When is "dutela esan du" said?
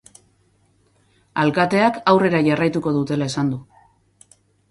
2.97-3.63